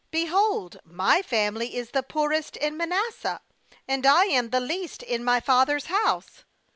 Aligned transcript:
behold, 0.09 0.79
my 0.83 1.21
family 1.21 1.75
is 1.75 1.91
the 1.91 2.01
poorest 2.01 2.57
in 2.57 2.75
Manasseh, 2.75 3.39
and 3.87 4.03
I 4.03 4.25
am 4.25 4.49
the 4.49 4.59
least 4.59 5.03
in 5.03 5.23
my 5.23 5.39
father's 5.39 5.85
house.' 5.85 6.43